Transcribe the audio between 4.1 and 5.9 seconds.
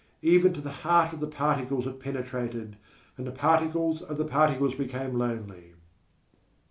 the particles became lonely_.